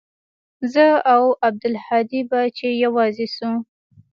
زه 0.73 0.85
او 1.13 1.23
عبدالهادي 1.47 2.21
به 2.29 2.39
چې 2.57 2.67
يوازې 2.85 3.27
سو. 3.35 3.51